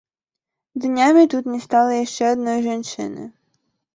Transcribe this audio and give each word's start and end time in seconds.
Днямі 0.83 1.25
тут 1.33 1.51
не 1.55 1.59
стала 1.67 1.93
яшчэ 1.97 2.23
адной 2.37 2.59
жанчыны. 2.67 3.29